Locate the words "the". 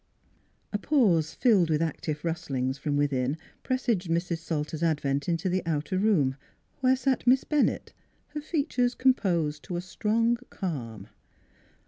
5.47-5.61